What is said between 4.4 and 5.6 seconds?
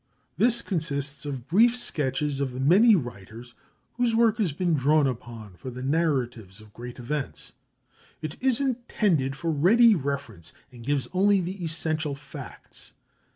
been drawn upon